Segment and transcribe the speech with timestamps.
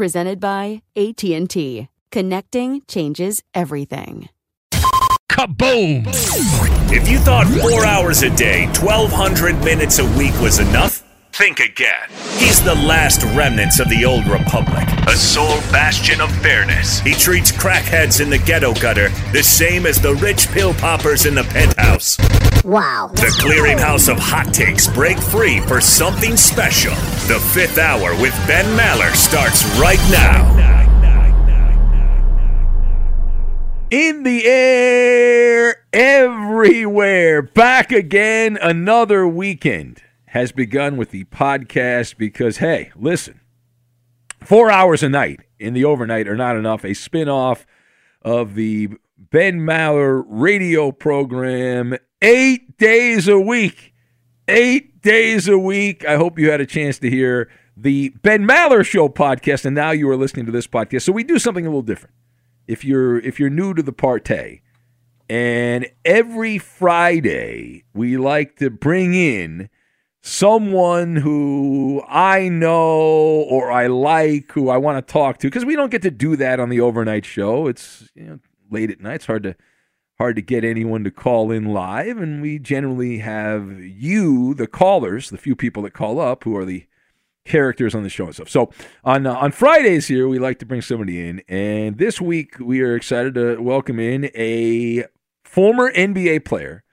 [0.00, 1.86] presented by AT&T.
[2.10, 4.30] Connecting changes everything.
[5.30, 6.06] Kaboom!
[6.90, 11.02] If you thought four hours a day, 1,200 minutes a week was enough,
[11.34, 12.08] think again.
[12.38, 17.00] He's the last remnants of the old republic, a sole bastion of fairness.
[17.00, 21.34] He treats crackheads in the ghetto gutter the same as the rich pill poppers in
[21.34, 22.16] the penthouse.
[22.64, 23.10] Wow.
[23.14, 26.92] The clearinghouse of hot takes break free for something special.
[27.26, 30.68] The fifth hour with Ben Maller starts right now.
[33.90, 37.42] In the air, everywhere.
[37.42, 38.56] Back again.
[38.60, 43.40] Another weekend has begun with the podcast because, hey, listen,
[44.44, 46.84] four hours a night in the overnight are not enough.
[46.84, 47.66] A spin off
[48.22, 53.94] of the Ben Maller radio program, eight days a week.
[54.48, 56.04] Eight days a week.
[56.04, 59.90] I hope you had a chance to hear the Ben Maller Show podcast, and now
[59.90, 61.02] you are listening to this podcast.
[61.02, 62.14] So we do something a little different.
[62.66, 64.60] If you're if you're new to the partay,
[65.28, 69.70] and every Friday we like to bring in
[70.20, 75.76] someone who I know or I like, who I want to talk to, because we
[75.76, 77.66] don't get to do that on the overnight show.
[77.66, 78.38] It's you know,
[78.70, 79.14] late at night.
[79.16, 79.56] It's hard to
[80.20, 85.30] hard to get anyone to call in live, and we generally have you, the callers,
[85.30, 86.86] the few people that call up, who are the
[87.46, 88.50] characters on the show and stuff.
[88.50, 88.70] So
[89.02, 92.82] on uh, on Fridays here, we like to bring somebody in, and this week we
[92.82, 95.06] are excited to welcome in a
[95.42, 96.84] former NBA player,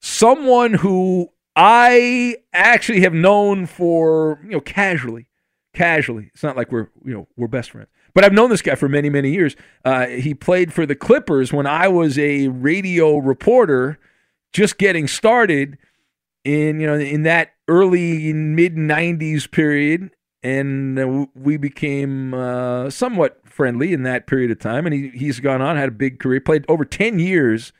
[0.00, 5.26] someone who I actually have known for you know casually,
[5.74, 6.30] casually.
[6.32, 7.88] It's not like we're you know we're best friends,
[8.18, 9.54] but I've known this guy for many many years.
[9.84, 13.96] Uh, he played for the Clippers when I was a radio reporter,
[14.52, 15.78] just getting started
[16.42, 20.10] in you know in that early mid '90s period,
[20.42, 24.84] and we became uh, somewhat friendly in that period of time.
[24.84, 27.72] And he he's gone on, had a big career, played over ten years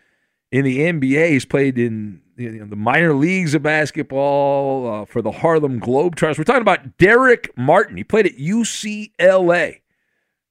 [0.53, 1.31] in the NBA.
[1.31, 6.39] He's played in you know, the minor leagues of basketball uh, for the Harlem Globetrotters.
[6.39, 7.97] We're talking about Darrick Martin.
[7.97, 9.81] He played at UCLA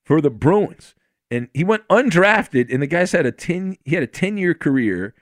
[0.07, 0.95] for the Bruins,
[1.29, 2.73] and he went undrafted.
[2.73, 5.13] And the guy's had a ten he had a ten year career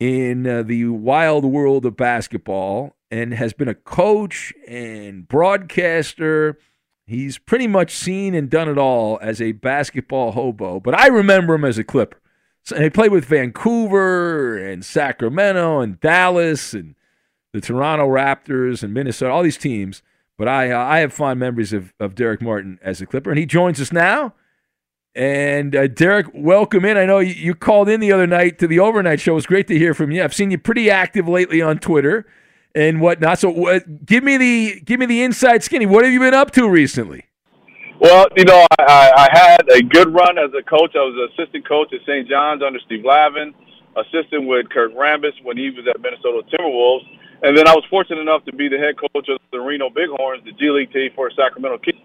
[0.00, 6.58] in uh, the wild world of basketball, and has been a coach and broadcaster.
[7.06, 10.80] He's pretty much seen and done it all as a basketball hobo.
[10.80, 12.20] But I remember him as a Clipper.
[12.64, 16.96] So he played with Vancouver and Sacramento and Dallas and
[17.54, 20.02] the Toronto Raptors and Minnesota, all these teams.
[20.38, 23.38] But I uh, I have fond memories of, of Darrick Martin as a Clipper, and
[23.38, 24.34] he joins us now.
[25.14, 26.96] And uh, Darrick, welcome in.
[26.96, 29.32] I know you, you, called in the other night to the overnight show.
[29.32, 30.22] It was great to hear from you.
[30.22, 32.24] I've seen you pretty active lately on Twitter
[32.72, 33.40] and whatnot.
[33.40, 35.86] So uh, give me the give me the inside skinny.
[35.86, 37.24] What have you been up to recently?
[38.00, 40.94] Well, you know, I, I had a good run as a coach.
[40.94, 42.28] I was an assistant coach at St.
[42.28, 43.52] John's under Steve Lavin,
[43.96, 47.02] assistant with Kurt Rambis when he was at Minnesota Timberwolves.
[47.42, 50.44] And then I was fortunate enough to be the head coach of the Reno Bighorns,
[50.44, 52.00] the G League team for Sacramento Kings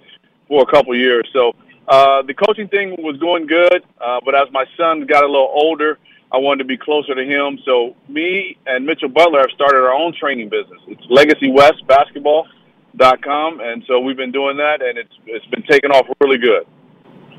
[0.48, 1.28] for a couple years.
[1.34, 1.56] So
[1.88, 5.52] uh, the coaching thing was going good, uh, but as my son got a little
[5.52, 5.98] older,
[6.32, 7.60] I wanted to be closer to him.
[7.66, 10.80] So me and Mitchell Butler have started our own training business.
[10.88, 12.48] It's Legacy West Basketball
[12.96, 16.38] dot com, and so we've been doing that, and it's it's been taking off really
[16.38, 16.66] good.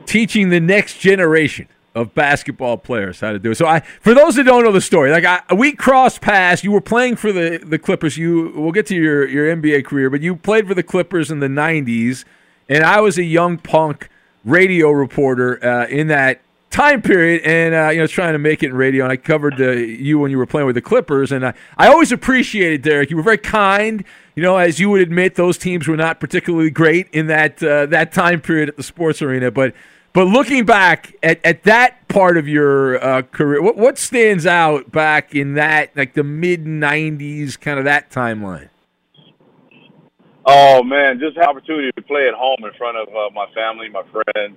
[0.05, 3.55] Teaching the next generation of basketball players how to do it.
[3.55, 6.65] So I, for those that don't know the story, like I, we crossed paths.
[6.65, 8.17] You were playing for the the Clippers.
[8.17, 11.41] You we'll get to your your NBA career, but you played for the Clippers in
[11.41, 12.25] the '90s.
[12.69, 14.09] and I was a young punk
[14.45, 16.41] radio reporter uh, in that
[16.75, 19.05] time period, and uh, you know, trying to make it in radio.
[19.05, 21.89] And I covered uh, you when you were playing with the Clippers, and I, I
[21.89, 23.11] always appreciated Darrick.
[23.11, 24.05] You were very kind.
[24.35, 27.87] You know, as you would admit, those teams were not particularly great in that uh,
[27.87, 29.51] that time period at the sports arena.
[29.53, 29.75] But
[30.15, 34.93] but looking back at, at that part of your uh, career, what what stands out
[34.93, 38.69] back in that like the mid '90s, kind of that timeline?
[40.47, 43.89] Oh man, just the opportunity to play at home in front of uh, my family,
[43.89, 44.57] my friends.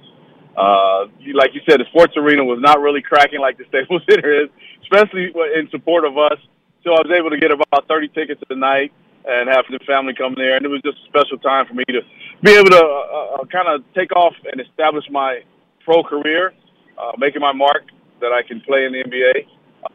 [0.56, 4.44] Uh, like you said, the sports arena was not really cracking like the Staples Center
[4.44, 4.50] is,
[4.84, 6.38] especially in support of us.
[6.84, 8.92] So I was able to get about 30 tickets a night
[9.28, 11.84] and have the family come there, and it was just a special time for me
[11.86, 12.02] to
[12.42, 15.44] be able to uh, uh, kind of take off and establish my
[15.84, 16.54] pro career,
[16.98, 17.84] uh, making my mark
[18.22, 19.48] that I can play in the NBA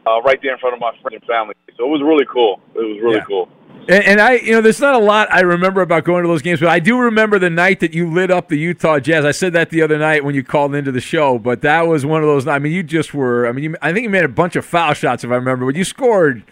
[0.07, 1.55] uh, right there in front of my friends and family.
[1.77, 2.61] So it was really cool.
[2.75, 3.25] It was really yeah.
[3.25, 3.49] cool.
[3.89, 6.41] And, and, I, you know, there's not a lot I remember about going to those
[6.41, 9.25] games, but I do remember the night that you lit up the Utah Jazz.
[9.25, 12.05] I said that the other night when you called into the show, but that was
[12.05, 12.47] one of those.
[12.47, 13.45] I mean, you just were.
[13.45, 15.65] I mean, you, I think you made a bunch of foul shots if I remember,
[15.65, 16.43] but you scored.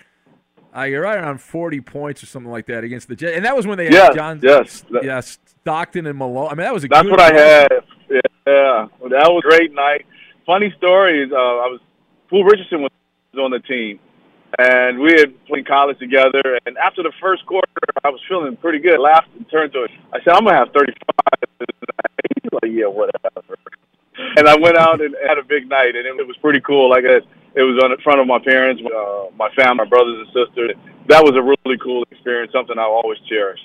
[0.75, 3.55] Uh, you're right around 40 points or something like that against the Jazz, and that
[3.55, 6.47] was when they yes, had John, yes, yeah, Stockton and Malone.
[6.47, 7.71] I mean, that was a that's what I had.
[8.09, 10.05] Yeah, that was a great night.
[10.45, 11.79] Funny story is, uh, I was
[12.29, 12.91] Pooh Richardson was
[13.37, 13.99] on the team
[14.59, 16.59] and we had played college together.
[16.65, 17.67] And after the first quarter,
[18.03, 18.95] I was feeling pretty good.
[18.95, 19.91] I laughed and turned to it.
[20.13, 20.95] I said, "I'm gonna have 35."
[21.59, 23.57] He's like, "Yeah, whatever."
[24.37, 26.89] And I went out and had a big night, and it was pretty cool.
[26.89, 27.21] Like I,
[27.55, 30.71] it was on in front of my parents, uh, my family, my brothers and sisters.
[31.07, 32.51] That was a really cool experience.
[32.53, 33.59] Something I always cherish.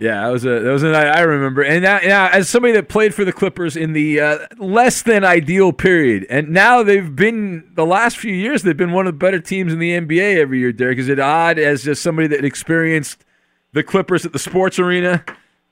[0.00, 1.62] Yeah, that was a that was a night I remember.
[1.62, 5.22] And now, now, as somebody that played for the Clippers in the uh, less than
[5.22, 9.18] ideal period, and now they've been the last few years they've been one of the
[9.18, 10.72] better teams in the NBA every year.
[10.72, 13.24] Darrick, is it odd as just somebody that experienced
[13.72, 15.24] the Clippers at the sports arena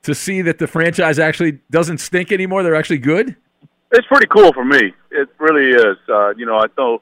[0.03, 2.63] to see that the franchise actually doesn't stink anymore?
[2.63, 3.35] They're actually good.
[3.91, 4.93] It's pretty cool for me.
[5.11, 5.97] It really is.
[6.07, 7.01] Uh, you know, I know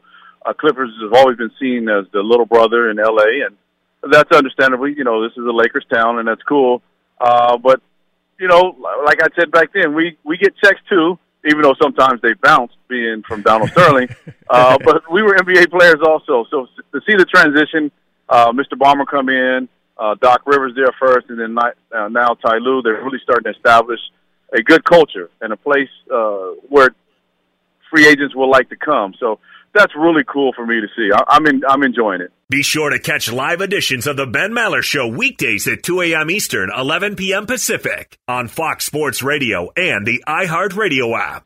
[0.50, 3.56] uh, Clippers have always been seen as the little brother in LA, and
[4.12, 4.94] that's understandably.
[4.98, 6.82] You know, this is a Lakers town, and that's cool
[7.20, 7.82] uh, but
[8.40, 8.76] you know,
[9.06, 12.72] like I said back then, we we get checks too, even though sometimes they bounce,
[12.88, 14.10] being from Donald Sterling.
[14.52, 17.92] Uh, but we were NBA players also, so to see the transition,
[18.30, 18.74] uh, Mr.
[18.74, 23.04] Ballmer come in, uh, Doc Rivers there first, and then uh, now Ty Lue, they're
[23.04, 24.00] really starting to establish
[24.52, 26.96] a good culture and a place uh, where
[27.92, 29.14] free agents will like to come.
[29.20, 29.38] So
[29.74, 31.10] that's really cool for me to see.
[31.14, 32.32] I, I'm in, I'm enjoying it.
[32.50, 36.32] Be sure to catch live editions of the Ben Maller Show weekdays at 2 a.m.
[36.32, 37.46] Eastern, 11 p.m.
[37.46, 41.46] Pacific on Fox Sports Radio and the iHeartRadio app.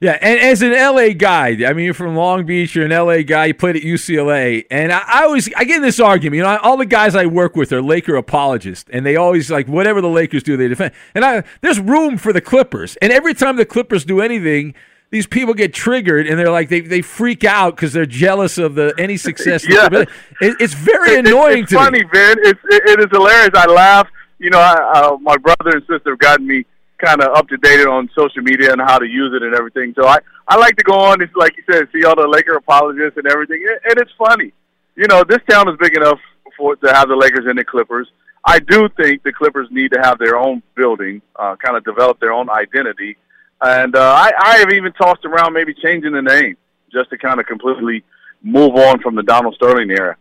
[0.00, 3.20] Yeah, and as an LA guy, I mean, you're from Long Beach, you're an LA
[3.20, 6.38] guy, you played at UCLA, and I, I always I get in this argument.
[6.38, 9.68] You know, all the guys I work with are Laker apologists, and they always like
[9.68, 10.92] whatever the Lakers do, they defend.
[11.14, 14.74] And I, there's room for the Clippers, and every time the Clippers do anything,
[15.10, 18.76] these people get triggered, and they're like they, they freak out because they're jealous of
[18.76, 19.66] the any success.
[19.68, 19.86] yeah.
[19.92, 20.08] It,
[20.40, 22.10] it's very annoying it's to funny, me.
[22.10, 22.36] man.
[22.38, 23.50] It's it, it is hilarious.
[23.52, 24.08] I laugh.
[24.38, 26.64] You know, I, uh, my brother and sister have gotten me
[27.00, 29.94] kind of up to date on social media and how to use it and everything.
[29.96, 32.54] So I I like to go on, it's like you said, see all the Laker
[32.56, 34.52] apologists and everything, and it's funny.
[34.96, 36.18] You know, this town is big enough
[36.56, 38.08] for to have the Lakers and the Clippers.
[38.44, 42.20] I do think the Clippers need to have their own building, uh, kind of develop
[42.20, 43.16] their own identity,
[43.60, 46.56] and uh, I, I have even tossed around maybe changing the name
[46.92, 48.02] just to kind of completely
[48.42, 50.16] move on from the Donald Sterling era.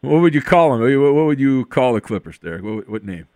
[0.00, 0.80] What would you call them?
[1.00, 2.62] What would you call the Clippers, Darrick?
[2.62, 3.26] What, what name?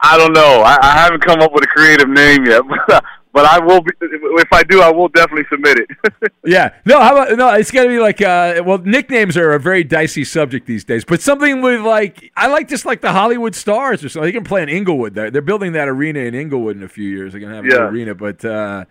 [0.00, 0.62] I, don't know.
[0.62, 3.04] I, I haven't come up with a creative name yet, but
[3.36, 3.82] but I will.
[3.82, 6.32] Be, if I do, I will definitely submit it.
[6.46, 6.72] yeah.
[6.86, 7.02] No.
[7.02, 7.50] How about no?
[7.50, 8.22] It's to be like.
[8.22, 11.04] Uh, well, nicknames are a very dicey subject these days.
[11.04, 14.26] But something with like I like just like the Hollywood Stars or something.
[14.26, 15.14] They can play in Inglewood.
[15.14, 17.32] They're, they're building that arena in Inglewood in a few years.
[17.32, 17.74] They're gonna have yeah.
[17.74, 18.86] an arena, but uh,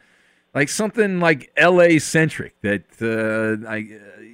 [0.53, 1.97] like something like L.A.
[1.97, 2.53] centric.
[2.61, 3.77] That uh, I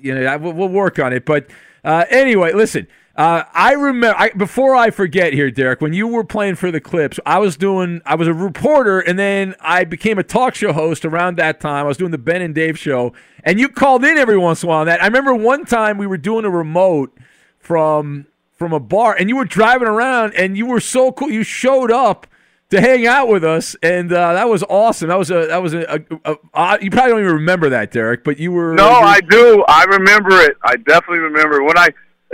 [0.02, 1.26] you know I, we'll work on it.
[1.26, 1.50] But
[1.86, 2.86] uh, anyway, listen.
[3.16, 6.80] Uh, I remember I, before I forget here, Darrick, when you were playing for the
[6.80, 10.72] Clips, I was doing, I was a reporter, and then I became a talk show
[10.72, 11.86] host around that time.
[11.86, 13.12] I was doing the Ben and Dave show,
[13.44, 14.80] and you called in every once in a while.
[14.82, 17.18] On that I remember one time we were doing a remote
[17.60, 21.30] from from a bar, and you were driving around, and you were so cool.
[21.30, 22.28] You showed up
[22.70, 25.10] to hang out with us, and uh, that was awesome.
[25.10, 27.92] That was a that was a, a, a, a, you probably don't even remember that,
[27.92, 28.74] Darrick, but you were.
[28.74, 29.66] No, you were, I do.
[29.68, 30.56] I remember it.
[30.64, 31.90] I definitely remember when I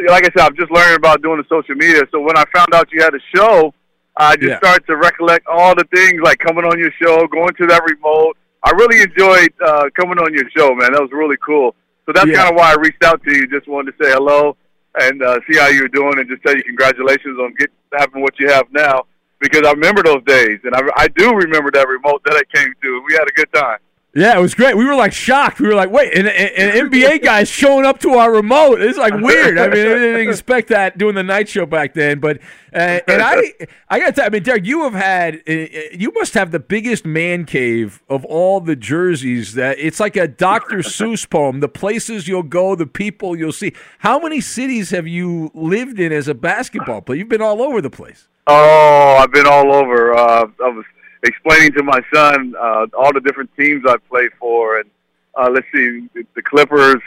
[0.09, 2.03] like I said, I'm just learning about doing the social media.
[2.11, 3.73] So when I found out you had a show,
[4.15, 4.57] I just yeah.
[4.57, 8.37] started to recollect all the things like coming on your show, going to that remote.
[8.63, 10.93] I really enjoyed uh, coming on your show, man.
[10.93, 11.75] That was really cool.
[12.05, 12.37] So that's yeah.
[12.37, 13.47] kind of why I reached out to you.
[13.47, 14.57] Just wanted to say hello
[14.99, 18.21] and uh, see how you were doing, and just tell you congratulations on get, having
[18.21, 19.05] what you have now.
[19.39, 22.73] Because I remember those days, and I, I do remember that remote that I came
[22.81, 23.03] to.
[23.07, 23.77] We had a good time.
[24.17, 24.75] Yeah, it was great.
[24.75, 25.59] We were like shocked.
[25.59, 28.81] We were like, wait, an, an NBA guy's showing up to our remote.
[28.81, 29.59] It's like weird.
[29.59, 32.19] I mean, I didn't expect that doing the night show back then.
[32.19, 32.38] But
[32.74, 33.53] uh, and I,
[33.88, 34.25] I got to.
[34.25, 38.01] I mean, Darrick, you have had, uh, uh, you must have the biggest man cave
[38.09, 39.53] of all the jerseys.
[39.53, 40.77] That it's like a Dr.
[40.77, 41.59] Seuss poem.
[41.59, 43.74] The places you'll go, the people you'll see.
[44.00, 47.19] How many cities have you lived in as a basketball player?
[47.19, 48.27] You've been all over the place.
[48.47, 50.15] Oh, I've been all over.
[50.15, 50.86] Uh, I was
[51.24, 54.89] explaining to my son uh, all the different teams I've played for, and
[55.36, 57.01] uh, let's see, the Clippers,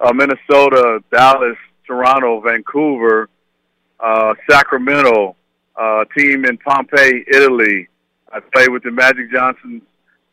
[0.00, 3.28] uh, Minnesota, Dallas, Toronto, Vancouver,
[4.00, 5.36] uh, Sacramento,
[5.76, 7.88] uh, team in Pompeii, Italy.
[8.32, 9.82] I played with the Magic Johnson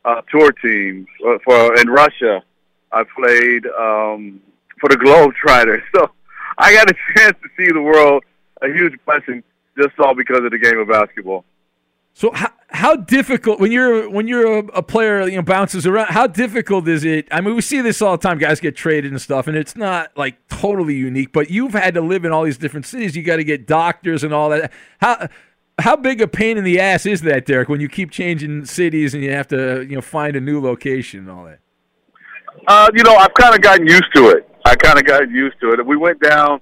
[0.06, 1.08] uh, tour teams
[1.44, 2.44] for in Russia.
[2.92, 4.42] I played um,
[4.80, 5.82] for the Globetrotters.
[5.96, 6.12] So
[6.58, 8.24] I got a chance to see the world.
[8.62, 9.44] A huge blessing,
[9.78, 11.44] just all because of the game of basketball.
[12.14, 16.08] So how, how difficult when you're when you're a, a, player you know bounces around
[16.08, 17.28] how difficult is it?
[17.32, 19.76] I mean we see this all the time guys get traded and stuff and it's
[19.76, 23.16] not like totally unique but you've had to live in all these different cities.
[23.16, 24.72] You got to get doctors and all that.
[25.00, 25.28] How
[25.80, 29.16] how big a pain in the ass is that Darrick when you keep changing cities
[29.16, 31.60] and you have to you know find a new location and all that?
[32.68, 34.48] Uh, you know i've kind of gotten used to it.
[34.66, 35.86] I kind of got used to it.
[35.86, 36.62] We went down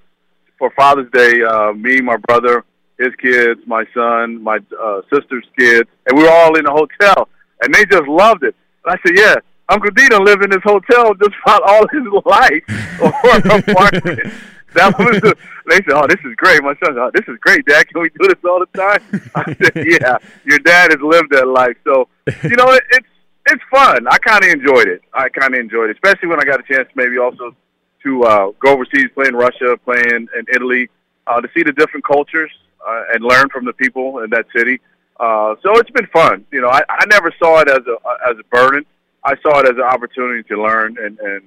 [0.58, 2.63] for father's day uh, me my brother
[3.01, 7.27] his kids, my son, my uh, sister's kids, and we were all in a hotel,
[7.62, 8.55] and they just loved it.
[8.86, 9.36] And I said, "Yeah,
[9.70, 12.63] Uncle Dino lived in this hotel just about all his life
[13.01, 13.10] or
[13.58, 14.34] apartment."
[14.74, 15.36] That was the,
[15.67, 17.88] they said, "Oh, this is great." My son, "Oh, this is great, Dad.
[17.89, 19.01] Can we do this all the time?"
[19.36, 22.08] I said, "Yeah, your dad has lived that life, so
[22.43, 23.08] you know it, it's
[23.48, 24.08] it's fun.
[24.08, 25.01] I kind of enjoyed it.
[25.13, 27.55] I kind of enjoyed it, especially when I got a chance, maybe also
[28.03, 30.89] to uh, go overseas, play in Russia, play in, in Italy,
[31.27, 32.51] uh, to see the different cultures
[32.88, 34.80] uh, and learn from the people in that city.
[35.20, 36.46] Uh, so it's been fun.
[36.52, 38.86] You know, I, I never saw it as a as a burden.
[39.24, 41.44] I saw it as an opportunity to learn and, and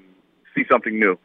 [0.55, 1.19] see something new.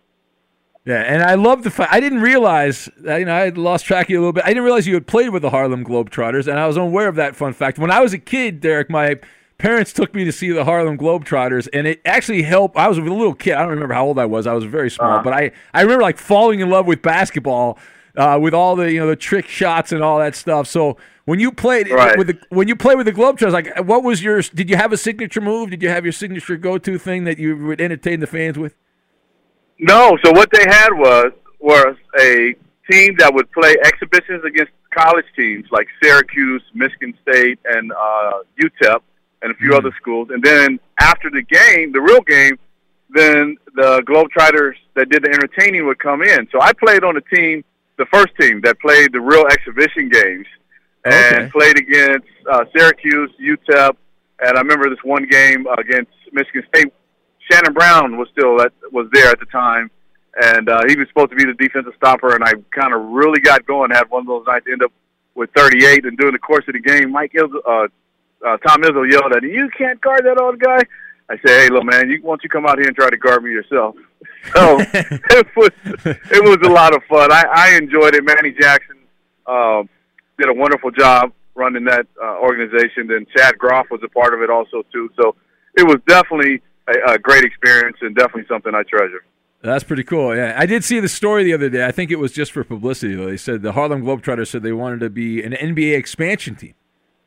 [0.85, 4.07] Yeah, and I love the fact I didn't realize you know I had lost track
[4.07, 4.45] of you a little bit.
[4.45, 7.15] I didn't realize you had played with the Harlem Globetrotters, and I was unaware of
[7.15, 7.77] that fun fact.
[7.77, 9.19] When I was a kid, Darrick, my
[9.59, 12.77] parents took me to see the Harlem Globetrotters, and it actually helped.
[12.77, 13.53] I was a little kid.
[13.53, 14.47] I don't remember how old I was.
[14.47, 15.23] I was very small, uh-huh.
[15.23, 17.77] but I I remember like falling in love with basketball
[18.17, 20.67] uh, with all the you know the trick shots and all that stuff.
[20.67, 22.17] So when you played right.
[22.17, 24.41] with the when you played with the Globetrotters, like what was your?
[24.41, 25.69] Did you have a signature move?
[25.69, 28.75] Did you have your signature go-to thing that you would entertain the fans with?
[29.77, 30.17] No.
[30.23, 32.55] So what they had was was a
[32.89, 39.01] team that would play exhibitions against college teams like Syracuse, Michigan State, and uh, UTEP,
[39.41, 39.77] and a few mm.
[39.77, 40.29] other schools.
[40.31, 42.57] And then after the game, the real game,
[43.09, 46.47] then the Globetrotters that did the entertaining would come in.
[46.51, 47.63] So I played on a team
[47.99, 50.47] the first team that played the real exhibition games
[51.05, 51.49] and okay.
[51.51, 53.95] played against uh, Syracuse, UTEP,
[54.39, 56.93] and I remember this one game against Michigan State.
[57.51, 59.91] Shannon Brown was still at, was there at the time,
[60.41, 62.33] and uh, he was supposed to be the defensive stopper.
[62.33, 63.91] And I kind of really got going.
[63.91, 64.93] Had one of those nights end up
[65.35, 67.87] with 38, and during the course of the game, Mike Izzo, uh,
[68.47, 70.83] uh, Tom Izzo yelled at me, "You can't guard that old guy."
[71.29, 73.17] I said, "Hey, little man, you, why don't you come out here and try to
[73.17, 73.95] guard me yourself?"
[74.53, 77.31] So it was it was a lot of fun.
[77.31, 78.23] I, I enjoyed it.
[78.23, 78.95] Manny Jackson,
[79.45, 79.89] um,
[80.37, 83.07] did a wonderful job running that uh, organization.
[83.07, 85.09] Then Chad Groff was a part of it also too.
[85.21, 85.35] So
[85.75, 89.23] it was definitely a, a great experience and definitely something I treasure.
[89.61, 90.35] That's pretty cool.
[90.35, 91.85] Yeah, I did see the story the other day.
[91.85, 93.13] I think it was just for publicity.
[93.15, 96.75] Though they said the Harlem Globetrotters said they wanted to be an NBA expansion team.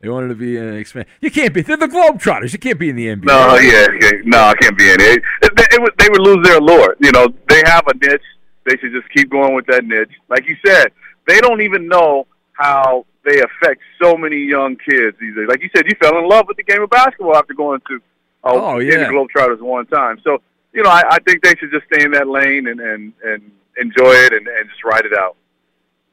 [0.03, 1.09] They wanted to be an expansion.
[1.21, 1.63] You can't be.
[1.63, 2.53] They're the Globetrotters.
[2.53, 3.25] You can't be in the NBA.
[3.25, 4.11] No, yeah, yeah.
[4.25, 5.23] no, I can't be in it.
[5.43, 5.81] It, it, it.
[5.81, 6.97] would, They would lose their allure.
[6.99, 8.21] You know, they have a niche.
[8.67, 10.11] They should just keep going with that niche.
[10.29, 10.89] Like you said,
[11.29, 15.47] they don't even know how they affect so many young kids these days.
[15.49, 17.97] Like you said, you fell in love with the game of basketball after going to
[18.43, 18.99] uh, Oh, yeah.
[18.99, 20.21] the Globetrotters one time.
[20.25, 20.43] So
[20.73, 23.53] you know, I, I think they should just stay in that lane and and and
[23.77, 25.37] enjoy it and, and just ride it out.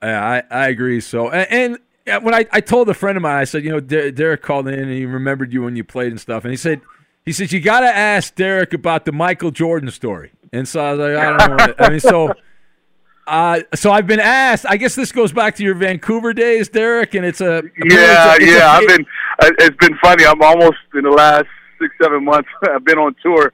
[0.03, 0.99] Yeah, I, I agree.
[1.01, 1.79] So and, and
[2.09, 4.41] yeah, when I, I told a friend of mine, I said, you know, Der- Darrick
[4.41, 6.81] called in and he remembered you when you played and stuff, and he said,
[7.25, 10.31] he said you got to ask Darrick about the Michael Jordan story.
[10.51, 11.73] And so I was like, I don't know.
[11.79, 12.33] I mean, so.
[13.27, 14.65] Uh, so I've been asked.
[14.67, 18.41] I guess this goes back to your Vancouver days, Darrick, and it's a Yeah, it's
[18.41, 18.71] a- it's yeah.
[18.71, 19.05] I've been.
[19.59, 20.25] It's been funny.
[20.25, 21.45] I'm almost in the last
[21.79, 22.49] six, seven months.
[22.63, 23.53] I've been on tour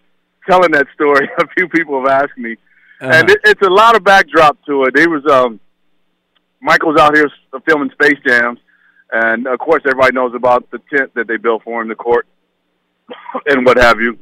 [0.49, 1.27] telling that story.
[1.39, 2.55] A few people have asked me,
[3.01, 4.95] and it, it's a lot of backdrop to it.
[4.97, 5.59] It was um,
[6.65, 8.59] Michael was out here uh, filming Space Jams,
[9.11, 12.25] and of course everybody knows about the tent that they built for him, the court,
[13.45, 14.17] and what have you.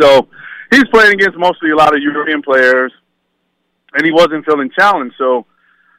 [0.00, 0.28] So
[0.70, 2.90] he's playing against mostly a lot of European players,
[3.92, 5.14] and he wasn't feeling challenged.
[5.18, 5.44] So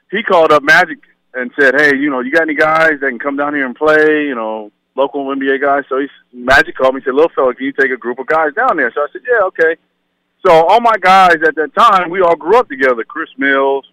[0.09, 0.97] he called up Magic
[1.35, 3.75] and said, "Hey, you know, you got any guys that can come down here and
[3.75, 4.25] play?
[4.25, 7.67] You know, local NBA guys." So he's Magic called me and said, "Little fella, can
[7.67, 9.75] you take a group of guys down there?" So I said, "Yeah, okay."
[10.43, 13.85] So all my guys at that time, we all grew up together: Chris Mills,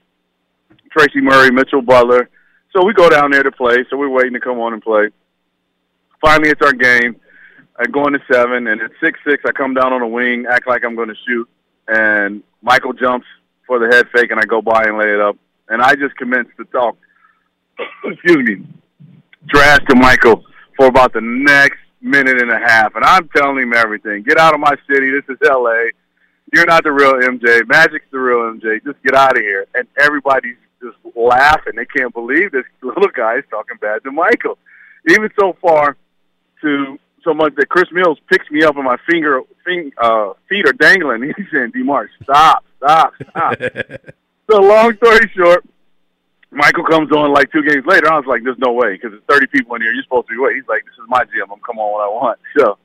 [0.90, 2.28] Tracy Murray, Mitchell Butler.
[2.74, 3.84] So we go down there to play.
[3.90, 5.08] So we're waiting to come on and play.
[6.20, 7.16] Finally, it's our game.
[7.78, 10.68] I go into seven, and at six six, I come down on a wing, act
[10.68, 11.48] like I'm going to shoot,
[11.88, 13.26] and Michael jumps
[13.66, 15.36] for the head fake, and I go by and lay it up,
[15.70, 16.98] and I just commence to talk.
[18.04, 18.66] excuse me,
[19.48, 20.44] trash to Michael
[20.76, 24.24] for about the next minute and a half, and I'm telling him everything.
[24.24, 25.10] Get out of my city.
[25.10, 25.90] This is L.A.
[26.52, 27.66] You're not the real MJ.
[27.66, 28.82] Magic's the real MJ.
[28.84, 29.66] Just get out of here.
[29.74, 31.74] And everybody's just laughing.
[31.76, 34.58] They can't believe this little guy is talking bad to Michael.
[35.08, 35.96] Even so far
[36.62, 40.66] to so much that Chris Mills picks me up and my finger fing, uh, feet
[40.66, 41.22] are dangling.
[41.36, 43.54] He's saying, "Demar, stop, stop, stop."
[44.50, 45.64] so long story short,
[46.50, 48.10] Michael comes on like two games later.
[48.10, 49.92] I was like, "There's no way," because there's 30 people in here.
[49.92, 50.62] You're supposed to be waiting.
[50.62, 51.52] He's like, "This is my gym.
[51.52, 52.78] I'm come on when I want." So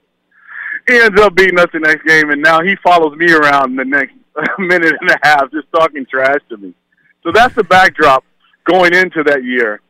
[0.87, 3.85] he ends up beating us the next game, and now he follows me around the
[3.85, 4.13] next
[4.59, 6.73] minute and a half, just talking trash to me.
[7.25, 8.23] So that's the backdrop
[8.65, 9.81] going into that year.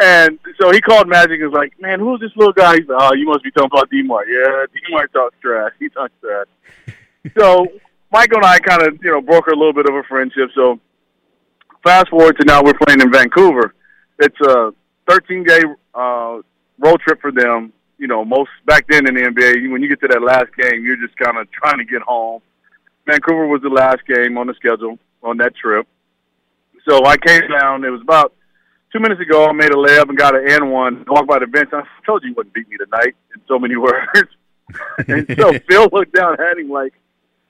[0.00, 2.98] And so he called Magic and was like, "Man, who's this little guy?" He's like,
[3.00, 5.72] "Oh, you must be talking about Demar." Yeah, Demar talks trash.
[5.78, 6.46] He talks trash.
[7.38, 7.66] so
[8.12, 10.50] Michael and I kind of, you know, broker a little bit of a friendship.
[10.54, 10.80] So
[11.84, 13.74] fast forward to now, we're playing in Vancouver.
[14.20, 14.72] It's a
[15.08, 15.62] 13 day
[15.94, 16.38] uh,
[16.78, 17.72] road trip for them.
[17.98, 20.84] You know, most back then in the NBA, when you get to that last game,
[20.84, 22.40] you're just kind of trying to get home.
[23.06, 25.86] Vancouver was the last game on the schedule on that trip.
[26.88, 27.84] So I came down.
[27.84, 28.34] It was about
[28.92, 29.46] two minutes ago.
[29.46, 31.04] I made a layup and got an N one.
[31.08, 31.70] Walked by the bench.
[31.72, 34.28] I told you you wouldn't beat me tonight in so many words.
[35.08, 36.94] and so Phil looked down at him like,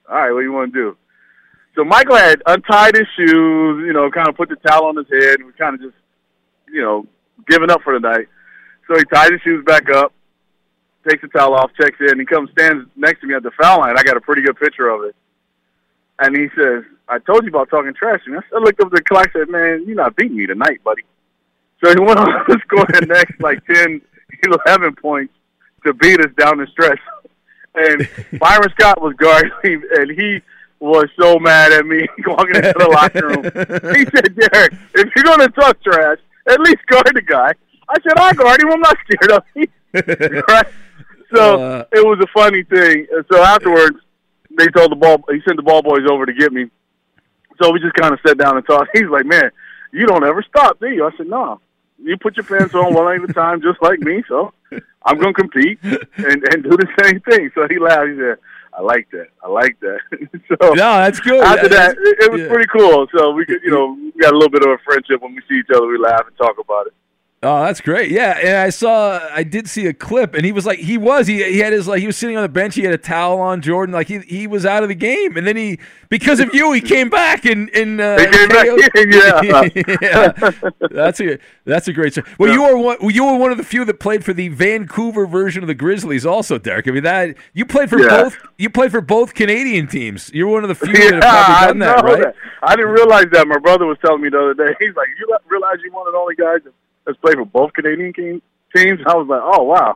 [0.09, 0.97] "All right, what do you want to do?"
[1.75, 5.07] So Michael had untied his shoes, you know, kind of put the towel on his
[5.11, 5.97] head, and was kind of just,
[6.69, 7.07] you know,
[7.49, 8.29] giving up for the night.
[8.87, 10.13] So he tied his shoes back up,
[11.09, 13.81] takes the towel off, checks in, he comes stands next to me at the foul
[13.81, 13.99] line.
[13.99, 15.17] I got a pretty good picture of it.
[16.21, 18.39] And he says, I told you about talking trash to me.
[18.55, 21.03] I looked up the clock and said, Man, you're not beating me tonight, buddy.
[21.85, 24.01] So he went on to score the next like 10,
[24.67, 25.33] 11 points
[25.85, 26.99] to beat us down the stretch.
[27.75, 30.41] And Byron Scott was guarding him, and he
[30.81, 33.43] was so mad at me walking into the locker room.
[33.95, 37.53] He said, Darrick, if you're going to talk trash, at least guard the guy.
[37.89, 38.71] I said, I'll guard him.
[38.73, 39.67] I'm not scared of him.
[40.49, 40.67] right?
[41.35, 43.07] So Uh, it was a funny thing.
[43.33, 43.97] So afterwards,
[44.57, 46.71] they told the ball, he sent the ball boys over to get me.
[47.61, 48.91] So we just kind of sat down and talked.
[48.97, 49.51] He's like, man,
[49.93, 51.07] you don't ever stop, do you?
[51.07, 51.61] I said, no.
[52.03, 54.23] You put your pants on one at a time, just like me.
[54.29, 54.53] So
[55.05, 57.51] I'm going to compete and, and do the same thing.
[57.55, 58.09] So he laughed.
[58.09, 58.39] He said,
[58.77, 59.29] I like that.
[59.43, 60.01] I like that.
[60.49, 61.43] so no, that's good.
[61.43, 62.49] after That's- that, it, it was yeah.
[62.49, 63.07] pretty cool.
[63.17, 65.43] So we could, you know, we got a little bit of a friendship when we
[65.49, 65.87] see each other.
[65.87, 66.95] We laugh and talk about it.
[67.47, 68.11] Oh, that's great.
[68.11, 71.27] Yeah, and I saw, I did see a clip, and he was like, he was,
[71.27, 73.39] he, he had his like, he was sitting on the bench, he had a towel
[73.39, 75.79] on Jordan, like he he was out of the game, and then he,
[76.09, 79.95] because of you, he came back and and uh, He came back yeah.
[80.01, 80.51] yeah.
[80.91, 82.27] That's a that's a great story.
[82.39, 85.27] Well, you were one, you were one of the few that played for the Vancouver
[85.27, 86.89] version of the Grizzlies, also, Darrick.
[86.89, 88.23] I mean that you played for Yeah.
[88.23, 90.31] both, you played for both Canadian teams.
[90.33, 92.23] You're one of the few Yeah, that have probably done that, right?
[92.23, 92.35] that.
[92.63, 93.47] I didn't realize that.
[93.47, 94.75] My brother was telling me the other day.
[94.81, 96.73] He's like, "You realize you're one of the only guys that
[97.07, 99.01] that's played for both Canadian teams.
[99.07, 99.95] I was like, oh wow,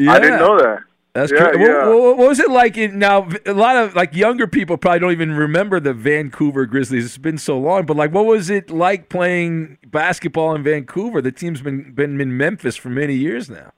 [0.00, 0.80] I didn't know that.
[1.18, 1.66] That's yeah, true.
[1.66, 1.88] Yeah.
[1.88, 3.28] What, what, was it like in, now?
[3.46, 7.04] A lot of like younger people probably don't even remember the Vancouver Grizzlies.
[7.04, 11.20] It's been so long, but like, what was it like playing basketball in Vancouver?
[11.20, 13.72] The team's been been in Memphis for many years now.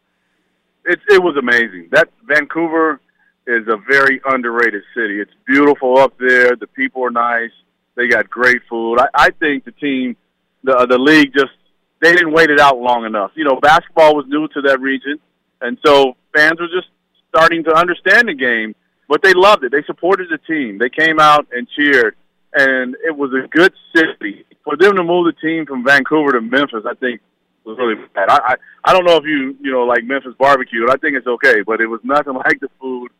[0.84, 1.88] It it was amazing.
[1.92, 3.00] That Vancouver
[3.46, 5.20] is a very underrated city.
[5.20, 6.56] It's beautiful up there.
[6.56, 7.52] The people are nice.
[7.94, 8.98] They got great food.
[8.98, 10.16] I, I think the team,
[10.62, 11.52] the the league, just
[12.00, 13.32] they didn't wait it out long enough.
[13.34, 15.18] You know, basketball was new to that region,
[15.60, 16.88] and so fans were just
[17.28, 18.74] starting to understand the game.
[19.08, 19.72] But they loved it.
[19.72, 20.78] They supported the team.
[20.78, 22.14] They came out and cheered,
[22.54, 26.40] and it was a good city for them to move the team from Vancouver to
[26.40, 26.84] Memphis.
[26.88, 27.20] I think
[27.64, 28.28] was really bad.
[28.28, 30.86] I, I I don't know if you you know like Memphis barbecue.
[30.88, 33.10] I think it's okay, but it was nothing like the food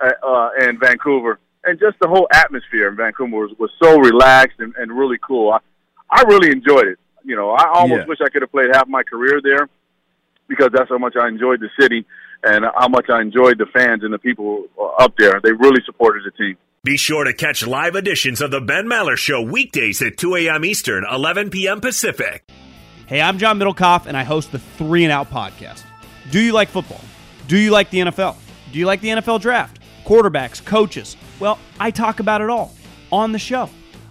[0.00, 4.60] uh, uh, in Vancouver, and just the whole atmosphere in Vancouver was, was so relaxed
[4.60, 5.52] and, and really cool.
[5.52, 5.58] I
[6.10, 6.98] I really enjoyed it.
[7.24, 8.06] You know, I almost Yeah.
[8.06, 9.68] wish I could have played half my career there
[10.48, 12.04] because that's how much I enjoyed the city
[12.42, 15.40] and how much I enjoyed the fans and the people uh, up there.
[15.42, 16.56] They really supported the team.
[16.82, 20.64] Be sure to catch live editions of the Ben Maller Show weekdays at 2 a.m.
[20.64, 21.80] Eastern, 11 p.m.
[21.80, 22.42] Pacific.
[23.06, 25.82] Hey, I'm John Middlekauff, and I host the Three and Out podcast.
[26.30, 27.00] Do you like football?
[27.48, 28.36] Do you like the NFL?
[28.72, 29.80] Do you like the NFL draft?
[30.06, 31.16] Quarterbacks, coaches?
[31.38, 32.72] Well, I talk about it all
[33.12, 33.68] on the show.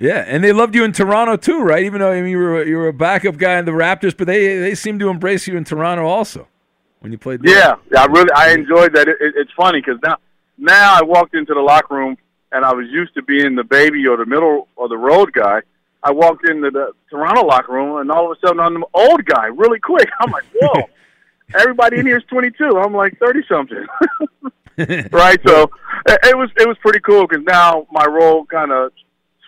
[0.00, 1.84] Yeah, and they loved you in Toronto too, right?
[1.84, 4.26] Even though I mean, you were you were a backup guy in the Raptors, but
[4.26, 6.48] they they seemed to embrace you in Toronto also
[7.00, 7.42] when you played.
[7.42, 7.56] there.
[7.56, 9.06] Yeah, yeah, I really I enjoyed that.
[9.06, 10.16] It, it, it's funny because now
[10.58, 12.16] now I walked into the locker room
[12.50, 15.60] and I was used to being the baby or the middle or the road guy.
[16.02, 19.24] I walked into the Toronto locker room and all of a sudden I'm the old
[19.24, 20.08] guy really quick.
[20.20, 20.88] I'm like, whoa.
[21.54, 22.78] Everybody in here is 22.
[22.78, 23.86] I'm like 30 something.
[25.12, 25.38] right?
[25.46, 25.70] So
[26.06, 28.92] it, it was it was pretty cool because now my role kind of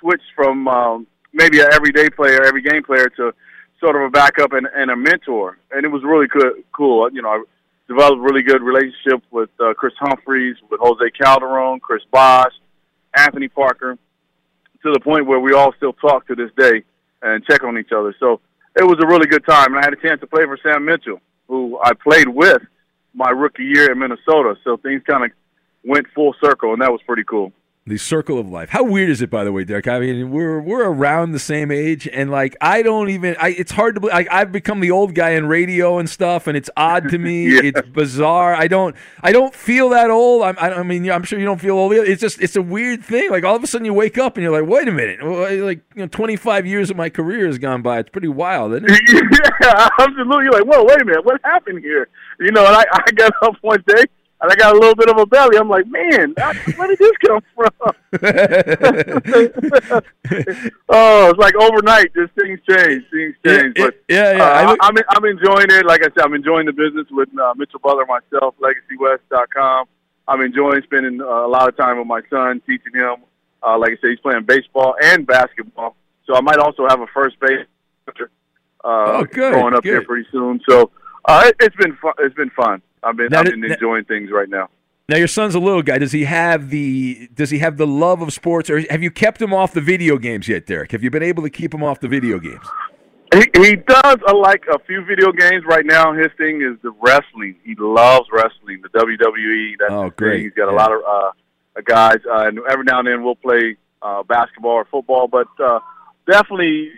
[0.07, 3.33] switched from um, maybe an everyday player, every game player to
[3.81, 7.11] sort of a backup and, and a mentor, and it was really good, cool.
[7.12, 7.45] You know, I
[7.88, 12.53] developed really good relationship with uh, Kris Humphries, with Jose Calderon, Chris Bosh,
[13.16, 13.99] Anthony Parker,
[14.83, 16.85] to the point where we all still talk to this day
[17.23, 18.14] and check on each other.
[18.21, 18.40] So
[18.77, 20.85] it was a really good time, and I had a chance to play for Sam
[20.85, 22.62] Mitchell, who I played with
[23.14, 24.55] my rookie year in Minnesota.
[24.62, 25.31] So things kind of
[25.85, 27.53] went full circle, and that was pretty cool.
[27.88, 28.70] The circle of life.
[28.70, 29.87] How weird is it, by the way, Darrick?
[29.87, 33.37] I mean, we're we're around the same age, and like I don't even.
[33.38, 34.01] I, it's hard to.
[34.01, 34.12] believe.
[34.12, 37.37] Like I've become the old guy in radio and stuff, and it's odd to me.
[37.46, 37.61] Yeah.
[37.62, 38.57] It's bizarre.
[38.57, 38.96] I don't.
[39.22, 40.42] I don't feel that old.
[40.42, 41.92] I'm, I, I mean, I'm sure you don't feel old.
[41.92, 42.42] It's just.
[42.42, 43.31] It's a weird thing.
[43.31, 45.22] Like all of a sudden you wake up and you're like, wait a minute.
[45.25, 48.01] Like you know, 25 years of my career has gone by.
[48.01, 49.51] It's pretty wild, isn't it?
[49.62, 50.49] yeah, absolutely.
[50.49, 52.09] Like, whoa, wait a minute, what happened here?
[52.40, 54.05] You know, and I, I got up one day
[54.40, 55.57] and I got a little bit of a belly.
[55.59, 56.35] I'm like, man,
[56.77, 57.70] where did this come from?
[60.88, 63.75] oh, it's like overnight, just things change, things change.
[63.77, 64.42] yeah, but yeah, yeah.
[64.42, 65.87] uh, I look- I'm I'm enjoying it.
[65.87, 69.87] Like I said, I'm enjoying the business with uh, Mitchell Butler myself, LegacyWest.com.
[70.29, 73.16] I'm enjoying spending uh, a lot of time with my son, teaching him.
[73.62, 75.96] Uh, like I said, he's playing baseball and basketball,
[76.27, 77.66] so I might also have a first base
[78.09, 78.27] Uh,
[78.88, 80.07] Oh, good, Going up there good.
[80.09, 80.61] pretty soon.
[80.68, 80.90] So
[81.25, 82.12] uh, it, it's been fun.
[82.18, 82.83] It's been fun.
[83.07, 84.69] I've been Now, I've been now- enjoying things right now.
[85.09, 85.99] Now your son's a little guy.
[85.99, 89.40] Does he have the Does he have the love of sports, or have you kept
[89.40, 90.90] him off the video games yet, Darrick?
[90.90, 92.66] Have you been able to keep him off the video games?
[93.33, 96.12] He, he does uh, like a few video games right now.
[96.12, 97.55] His thing is the wrestling.
[97.64, 99.75] He loves wrestling, the WWE.
[99.79, 100.40] That's Oh, great.
[100.42, 101.11] He's got a lot of uh,
[101.77, 105.29] uh, guys, uh, and every now and then we'll play uh, basketball or football.
[105.29, 105.79] But uh,
[106.29, 106.90] definitely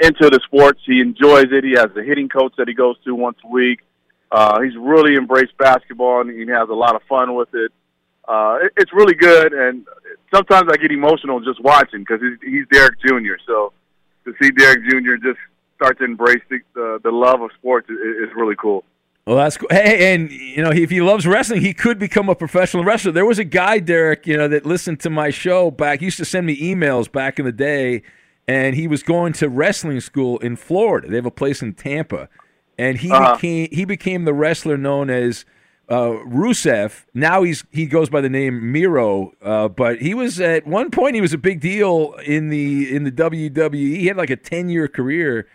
[0.00, 0.80] into the sports.
[0.84, 1.64] He enjoys it.
[1.64, 3.80] He has a hitting coach that he goes to once a week.
[4.30, 7.72] Uh, he's really embraced basketball and he has a lot of fun with it.
[8.26, 9.86] Uh, it it's really good, and
[10.34, 13.40] sometimes I get emotional just watching because he's, he's Darrick Jr.
[13.46, 13.72] So
[14.24, 15.16] to see Darrick Jr.
[15.16, 15.38] just
[15.76, 18.84] start to embrace the the, the love of sports is, is really cool.
[19.26, 19.68] Well, that's cool.
[19.70, 23.12] Hey, and you know, if he loves wrestling, he could become a professional wrestler.
[23.12, 26.00] There was a guy, Darrick, you know, that listened to my show back.
[26.00, 28.02] He used to send me emails back in the day,
[28.46, 31.08] and he was going to wrestling school in Florida.
[31.08, 32.30] They have a place in Tampa,
[32.78, 33.34] and he Uh-huh.
[33.36, 35.44] became he became the wrestler known as
[35.88, 37.04] uh, Rusev.
[37.14, 41.14] Now he's he goes by the name Miro, uh, but he was at one point
[41.14, 43.74] he was a big deal in the in the WWE.
[43.74, 45.46] He had like a ten year career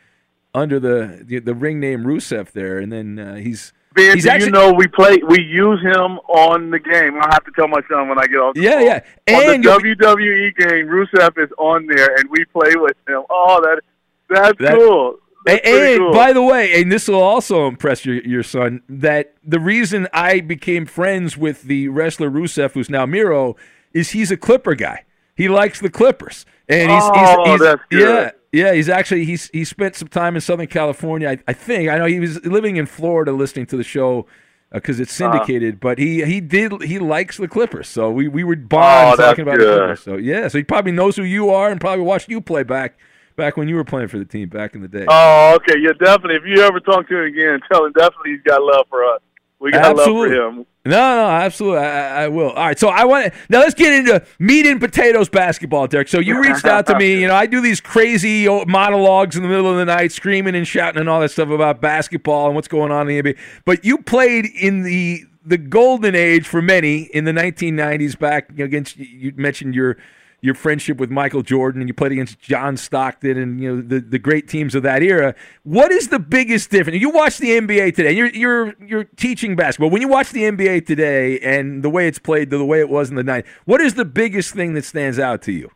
[0.55, 4.29] under the, the the ring name Rusev there, and then uh, he's Ben, he's do
[4.31, 7.15] actually you know we play we use him on the game?
[7.21, 8.55] I'll have to tell my son when I get off.
[8.55, 8.85] The Yeah, phone.
[9.27, 9.37] yeah.
[9.37, 13.21] On the WWE game, Rusev is on there, and we play with him.
[13.29, 13.81] Oh, that
[14.29, 15.19] that's That- cool.
[15.45, 16.13] And, and cool.
[16.13, 20.39] by the way, and this will also impress your, your son, that the reason I
[20.39, 23.55] became friends with the wrestler Rusev, who's now Miro,
[23.93, 25.05] is he's a Clipper guy.
[25.35, 27.79] He likes the Clippers, and he's, Oh, he's, he's good.
[27.91, 28.73] yeah, yeah.
[28.73, 31.27] He's actually he's he spent some time in Southern California.
[31.29, 34.27] I, I think I know he was living in Florida, listening to the show
[34.71, 35.31] because it's Uh-huh.
[35.33, 35.79] syndicated.
[35.79, 39.41] But he he did he likes the Clippers, so we we would bond Oh, talking
[39.41, 39.65] about the.
[39.65, 40.01] Clippers.
[40.03, 42.97] So yeah, so he probably knows who you are and probably watched you play back
[43.35, 45.05] back when you were playing for the team back in the day.
[45.07, 45.79] Oh, okay.
[45.79, 46.35] Yeah, definitely.
[46.35, 49.21] If you ever talk to him again, tell him definitely he's got love for us.
[49.59, 50.35] We got Absolutely.
[50.37, 50.65] love for him.
[50.85, 51.79] No, no, absolutely.
[51.79, 52.49] I, I will.
[52.49, 52.77] All right.
[52.77, 56.09] So I want to now let's get into meat and potatoes basketball, Darrick.
[56.09, 57.21] So you reached out to me.
[57.21, 60.67] You know, I do these crazy monologues in the middle of the night, screaming and
[60.67, 63.37] shouting and all that stuff about basketball and what's going on in the NBA.
[63.63, 68.19] But you played in the the golden age for many in the 1990s.
[68.19, 69.97] Back against you mentioned your
[70.43, 74.01] your friendship with Michael Jordan and you played against John Stockton and you know the,
[74.01, 75.35] the great teams of that era.
[75.63, 76.99] What is the biggest difference?
[76.99, 78.11] You watch the NBA today.
[78.11, 79.89] You're you're you're teaching basketball.
[79.89, 82.89] When you watch the NBA today and the way it's played to the way it
[82.89, 85.71] was in the night, what is the biggest thing that stands out to you?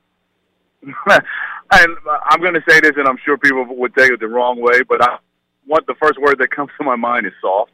[0.84, 1.96] and
[2.30, 4.84] I'm going to say this, and I'm sure people would take it the wrong way,
[4.84, 5.18] but I
[5.66, 7.72] want the first word that comes to my mind is soft.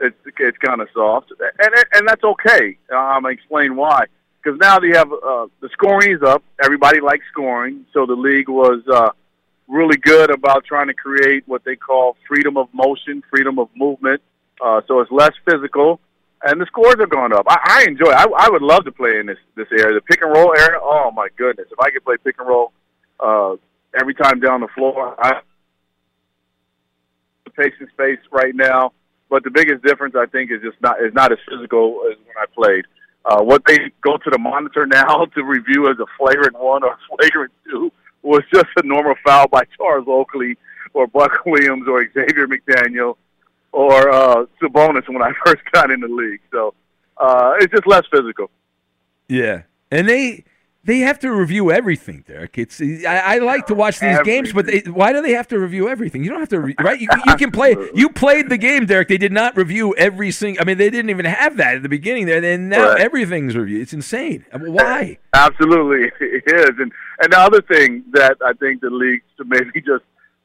[0.00, 2.76] It's it's kind of soft, and and that's okay.
[2.90, 4.06] Um, I'm gonna explain why.
[4.46, 6.40] Because now they have uh, the scoring is up.
[6.62, 9.10] Everybody likes scoring, so the league was uh,
[9.66, 14.22] really good about trying to create what they call freedom of motion, freedom of movement.
[14.64, 15.98] Uh, so it's less physical,
[16.44, 17.46] and the scores are going up.
[17.48, 18.08] I, I enjoy.
[18.08, 18.14] It.
[18.14, 20.78] I, I would love to play in this this area, the pick and roll area.
[20.80, 22.72] Oh my goodness, if I could play pick and roll
[23.18, 23.56] uh,
[23.98, 25.40] every time down the floor, I
[27.46, 28.92] the and space right now.
[29.28, 32.36] But the biggest difference, I think, is just not is not as physical as when
[32.40, 32.84] I played.
[33.26, 36.96] Uh, what they go to the monitor now to review as a flagrant one or
[37.18, 40.56] flagrant two was just a normal foul by Charles Oakley
[40.94, 43.16] or Buck Williams or Xavier McDaniel
[43.72, 46.40] or uh, Sabonis when I first got in the league.
[46.50, 46.74] So
[47.18, 48.50] uh, it's just less physical.
[49.28, 50.44] Yeah, and they
[50.86, 52.56] they have to review everything, Darrick.
[52.56, 55.58] It's I, I like to watch these games, but they, why do they have to
[55.58, 56.22] review everything?
[56.24, 57.00] You don't have to, re- right?
[57.00, 57.76] You, you can play.
[57.94, 59.08] You played the game, Darrick.
[59.08, 60.62] They did not review every single.
[60.62, 62.42] I mean, they didn't even have that at the beginning there.
[62.42, 63.00] And now Right.
[63.00, 63.82] everything's reviewed.
[63.82, 64.44] It's insane.
[64.52, 65.18] I mean, why?
[65.34, 66.70] Absolutely, it is.
[66.78, 70.04] And and the other thing that I think the league should maybe just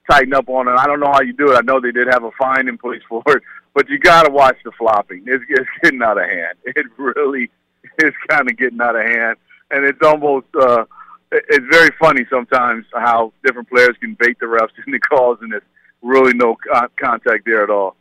[0.09, 1.55] tighten up on, and I don't know how you do it.
[1.55, 3.43] I know they did have a fine in place for it,
[3.75, 5.23] but you got to watch the flopping.
[5.27, 6.57] It's, it's getting out of hand.
[6.65, 7.51] It really
[8.03, 9.37] is kind of getting out of hand,
[9.71, 10.85] and it's almost uh,
[11.31, 15.51] it's very funny sometimes how different players can bait the refs in the calls, and
[15.51, 15.63] there's
[16.01, 17.95] really no con- contact there at all.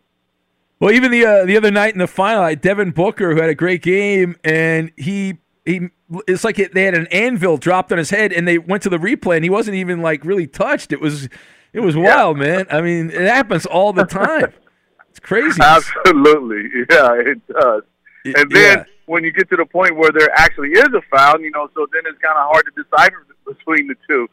[0.79, 3.51] Well, even the uh, the other night in the final, I Devin Booker who had
[3.51, 5.91] a great game, and he he
[6.27, 8.89] it's like it, they had an anvil dropped on his head, and they went to
[8.89, 10.93] the replay, and he wasn't even like really touched.
[10.93, 11.29] It was
[11.73, 12.67] it was wild, man.
[12.71, 14.53] I mean, it happens all the time.
[15.11, 15.61] It's crazy.
[15.61, 17.83] Absolutely, yeah, it does.
[18.25, 18.85] And then yeah.
[19.11, 21.87] When you get to the point where there actually is a foul, you know, so
[21.93, 24.29] then it's kind of hard to decipher between the two.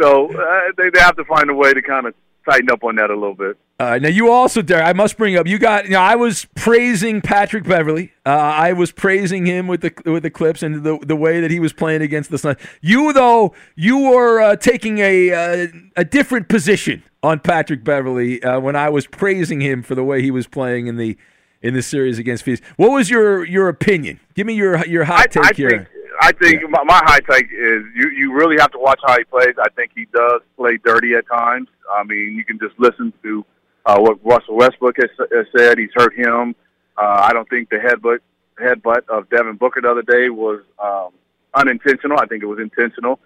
[0.00, 2.14] So uh, they they have to find a way to kind of
[2.48, 3.56] tighten up on that a little bit.
[3.78, 4.84] Uh, now you also, Darrick.
[4.84, 5.46] I must bring up.
[5.46, 5.84] You got.
[5.84, 8.12] You know, I was praising Patrick Beverley.
[8.24, 11.50] Uh, I was praising him with the with the clips and the the way that
[11.50, 12.58] he was playing against the Suns.
[12.80, 18.58] You though, you were uh, taking a uh, a different position on Patrick Beverley uh,
[18.60, 21.16] when I was praising him for the way he was playing in the
[21.62, 22.64] in the series against Phoenix.
[22.76, 24.20] What was your your opinion?
[24.34, 25.70] Give me your your hot I, take I here.
[25.70, 25.88] Think,
[26.20, 26.68] I think yeah.
[26.68, 29.54] my, my high take is you you really have to watch how he plays.
[29.60, 31.68] I think he does play dirty at times.
[31.90, 33.44] I mean, you can just listen to
[33.84, 35.78] uh, what Russell Westbrook has, has said.
[35.78, 36.54] He's hurt him.
[36.96, 38.18] Uh, I don't think the headbutt
[38.60, 41.10] headbutt of Devin Booker the other day was um,
[41.54, 42.18] unintentional.
[42.18, 43.20] I think it was intentional.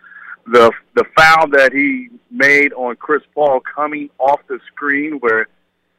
[0.46, 5.46] The the foul that he made on Chris Paul coming off the screen, where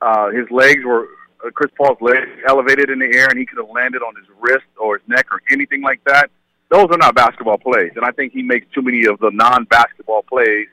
[0.02, 1.08] uh, his legs were
[1.54, 4.66] Chris Paul's legs elevated in the air, and he could have landed on his wrist
[4.80, 6.30] or his neck or anything like that.
[6.70, 10.24] Those are not basketball plays, and I think he makes too many of the non-basketball
[10.24, 10.68] plays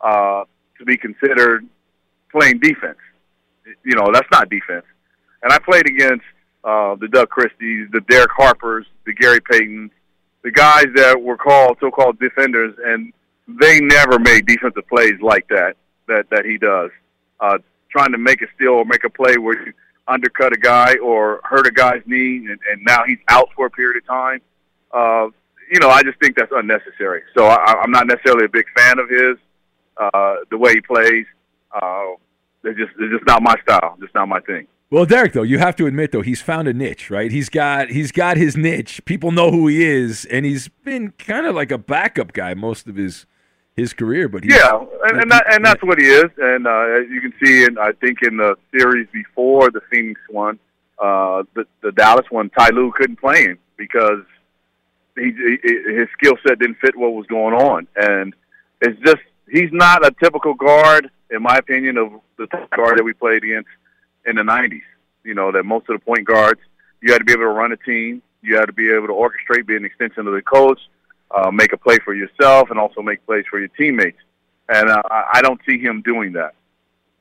[0.00, 0.44] uh,
[0.78, 1.66] to be considered
[2.30, 2.98] playing defense
[3.84, 4.84] you know, that's not defense.
[5.42, 6.24] And I played against
[6.64, 9.90] uh, the Doug Christies, the Derek Harpers, the Gary Paytons,
[10.42, 13.12] the guys that were called so-called defenders, and
[13.46, 15.76] they never made defensive plays like that
[16.06, 16.90] that that he does.
[17.40, 17.58] Uh,
[17.90, 19.72] trying to make a steal or make a play where you
[20.08, 23.70] undercut a guy or hurt a guy's knee, and, and now he's out for a
[23.70, 24.40] period of time.
[24.92, 25.28] Uh,
[25.70, 27.22] you know, I just think that's unnecessary.
[27.36, 29.36] So I, I'm not necessarily a big fan of his,
[29.96, 31.26] uh, the way he plays.
[31.74, 32.12] Uh,
[32.62, 33.96] they're just they're just not my style.
[34.00, 34.66] Just not my thing.
[34.90, 37.30] Well, Darrick, though, you have to admit though he's found a niche, right?
[37.30, 39.02] He's got he's got his niche.
[39.04, 42.86] People know who he is, and he's been kind of like a backup guy most
[42.86, 43.26] of his
[43.78, 44.28] his career.
[44.28, 46.30] But yeah, and and, that, and that's what he is.
[46.36, 50.20] And uh, as you can see, and I think in the series before the Phoenix
[50.28, 50.58] one,
[50.98, 54.24] uh, the the Dallas one, Ty Lue couldn't play him because
[55.16, 58.34] he, he his skill set didn't fit what was going on, and
[58.80, 63.12] it's just he's not a typical guard in my opinion, of the guard that we
[63.12, 63.68] played against
[64.26, 64.82] in the '90s.
[65.24, 66.60] You know that most of the point guards,
[67.02, 69.12] you had to be able to run a team, you had to be able to
[69.12, 70.80] orchestrate, be an extension of the coach,
[71.30, 74.18] uh, make a play for yourself, and also make plays for your teammates.
[74.68, 76.54] And uh, I don't see him doing that.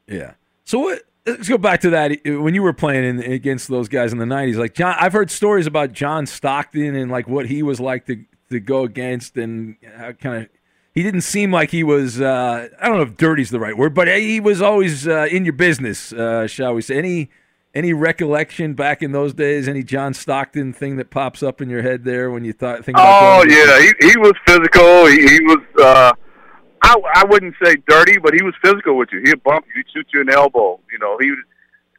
[0.07, 0.33] Yeah.
[0.65, 1.03] So what?
[1.25, 2.19] Let's go back to that.
[2.25, 5.29] When you were playing in, against those guys in the '90s, like John, I've heard
[5.29, 9.75] stories about John Stockton and like what he was like to to go against and
[10.19, 10.49] kind of
[10.97, 12.19] he didn't seem like he was.
[12.19, 15.45] Uh, I don't know if "dirty's" the right word, but he was always uh, in
[15.45, 16.97] your business, uh, shall we say?
[16.97, 17.29] Any
[17.77, 19.67] any recollection back in those days?
[19.67, 22.97] Any John Stockton thing that pops up in your head there when you thought think
[22.97, 23.41] about?
[23.41, 25.05] Oh yeah, he, he was physical.
[25.05, 25.63] He, he was.
[25.79, 26.13] Uh,
[26.81, 29.21] I I wouldn't say dirty, but he was physical with you.
[29.25, 30.79] He'd bump you, he'd shoot you an elbow.
[30.91, 31.39] You know, he would.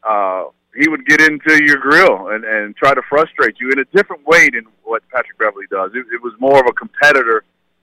[0.02, 0.44] Uh,
[0.76, 4.24] he would get into your grill and, and try to frustrate you in a different
[4.26, 5.90] way than what Patrick Beverley does.
[5.92, 7.42] It, it was more of a competitor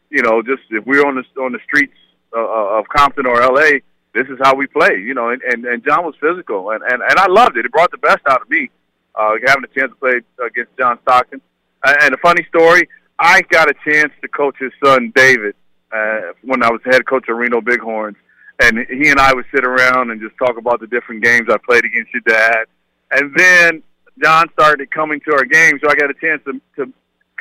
[0.09, 1.95] you know, just if we're on the on the streets
[2.35, 3.81] uh, uh of Compton or L.A.,
[4.15, 4.97] this is how we play.
[4.97, 7.65] You know, and and, and John was physical, and, and and I loved it.
[7.65, 8.71] It brought the best out of me,
[9.13, 11.41] uh, having a chance to play against John Stockton.
[11.83, 15.55] And a funny story, I got a chance to coach his son David
[15.91, 18.15] uh, when I was head coach of Reno Bighorns,
[18.61, 21.57] and he and I would sit around and just talk about the different games I
[21.57, 22.65] played against your dad.
[23.11, 23.83] And then
[24.23, 26.91] John started coming to our games, so I got a chance to to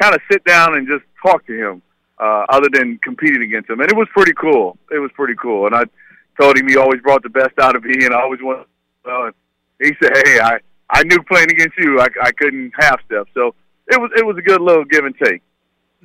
[0.00, 1.82] kind of sit down and just talk to him
[2.18, 3.80] uh, other than competing against him.
[3.80, 4.76] And it was pretty cool.
[4.90, 5.66] It was pretty cool.
[5.66, 5.84] And I
[6.40, 8.66] told him he always brought the best out of me, and I always wanted.
[9.04, 9.30] Uh,
[9.80, 10.58] he said, "Hey, I
[10.90, 13.54] I knew playing against you, I I couldn't half step." So
[13.88, 15.42] it was it was a good little give and take.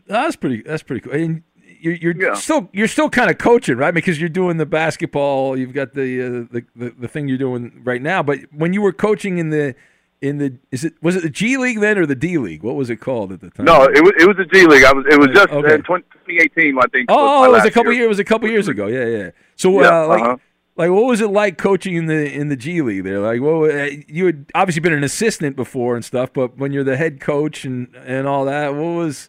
[0.08, 0.62] That's pretty.
[0.64, 1.14] That's pretty cool.
[1.14, 1.44] And
[1.80, 2.34] you're, you're yeah.
[2.34, 3.94] still you're still kind of coaching, right?
[3.94, 5.58] Because you're doing the basketball.
[5.58, 8.24] You've got the, uh, the the the thing you're doing right now.
[8.24, 9.76] But when you were coaching in the
[10.22, 12.64] in the is it was it the G League then or the D League?
[12.64, 13.66] What was it called at the time?
[13.66, 14.84] No, it was it was the G League.
[14.84, 15.76] I was it was just okay.
[15.76, 17.06] in 2018, I think.
[17.10, 18.02] Oh, was it was a couple year.
[18.02, 18.06] years.
[18.06, 18.88] It was a couple years ago.
[18.88, 19.30] Yeah, yeah.
[19.60, 20.38] So, yeah, uh, like, uh-huh.
[20.78, 23.20] like, what was it like coaching in the in the G League there?
[23.20, 26.86] Like, well, uh, you had obviously been an assistant before and stuff, but when you're
[26.86, 29.28] the head coach and and all that, what was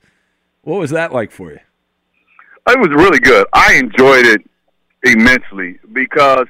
[0.63, 1.59] what was that like for you?
[2.69, 3.45] It was really good.
[3.53, 4.49] I enjoyed it
[5.03, 6.47] immensely because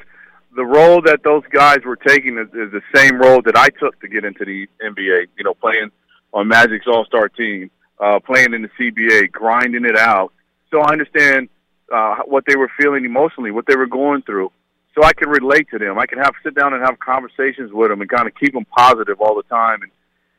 [0.54, 3.98] the role that those guys were taking is, is the same role that I took
[4.02, 5.28] to get into the NBA.
[5.38, 5.90] You know, playing
[6.34, 10.34] on Magic's All Star team, uh, playing in the CBA, grinding it out.
[10.70, 11.48] So I understand
[11.90, 14.50] uh, what they were feeling emotionally, what they were going through.
[14.94, 15.98] So I can relate to them.
[15.98, 18.64] I can have sit down and have conversations with them and kind of keep them
[18.76, 19.90] positive all the time and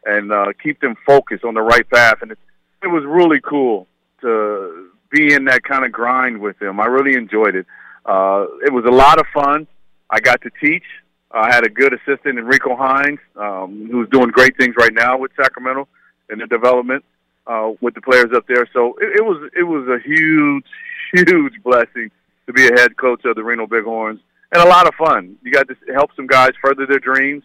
[0.04, 2.16] and uh, keep them focused on the right path.
[2.24, 2.40] And it,
[2.82, 3.88] it was really cool
[4.22, 6.80] to be in that kind of grind with them.
[6.80, 7.68] I really enjoyed it.
[8.04, 9.68] Uh, it was a lot of fun.
[10.10, 10.84] I got to teach.
[11.32, 15.32] I had a good assistant, Enrico Hines, um, who's doing great things right now with
[15.40, 15.88] Sacramento
[16.30, 17.06] in the development
[17.48, 18.68] uh, with the players up there.
[18.74, 20.66] So it, it was it was a huge,
[21.14, 22.12] huge blessing
[22.48, 24.20] to be a head coach of the Reno Bighorns
[24.52, 25.38] and a lot of fun.
[25.44, 27.44] You got to help some guys further their dreams.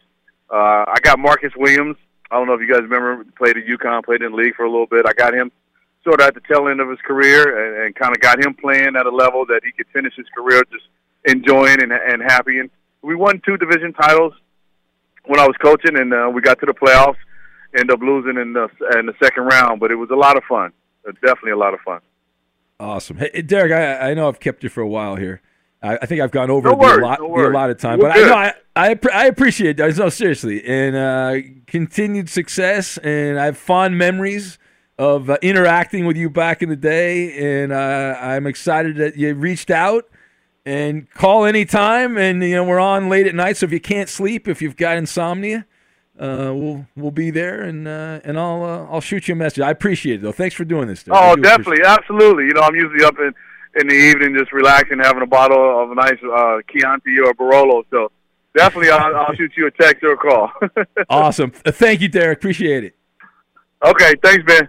[0.51, 1.97] Uh, I got Marcus Williams.
[2.31, 4.65] I don't know if you guys remember, played at UConn, played in the league for
[4.65, 5.07] a little bit.
[5.07, 5.53] I got him
[6.03, 8.55] sort of at the tail end of his career and, and kind of got him
[8.55, 10.87] playing at a level that he could finish his career just
[11.25, 12.59] enjoying and, and happy.
[12.59, 12.71] And
[13.03, 14.33] we won two division titles
[15.25, 17.17] when I was coaching, and uh, we got to the playoffs.
[17.77, 20.45] End up losing in the in the second round, but it was a lot of
[20.45, 20.73] fun.
[21.07, 22.01] Uh, definitely a lot of fun.
[22.79, 23.17] Awesome.
[23.17, 25.41] Hey, Darrick, I, I know I've kept you for a while here.
[25.83, 28.09] I, I think I've gone over no the, worries, allot, no the allotted time, We're
[28.09, 28.27] but good.
[28.27, 29.97] I know I, I, I appreciate that.
[29.97, 34.59] No, seriously, and uh, continued success, and I have fond memories
[34.99, 39.35] of uh, interacting with you back in the day, and uh, I'm excited that you
[39.35, 40.09] reached out.
[40.65, 43.57] And call anytime, and you know we're on late at night.
[43.57, 45.65] So if you can't sleep, if you've got insomnia,
[46.19, 49.61] uh, we'll we'll be there, and uh, and I'll uh, I'll shoot you a message.
[49.61, 50.33] I appreciate it though.
[50.33, 51.05] Thanks for doing this.
[51.11, 52.45] I Oh, do definitely, absolutely.
[52.47, 53.33] You know, I'm usually up in
[53.81, 57.85] in the evening, just relaxing, having a bottle of a nice uh, Chianti or Barolo.
[57.91, 58.11] So
[58.57, 60.51] definitely, I'll, I'll shoot you a text or a call.
[61.11, 61.51] awesome.
[61.51, 62.37] Thank you, Darrick.
[62.37, 62.97] Appreciate it.
[63.85, 64.69] okay, thanks, Ben.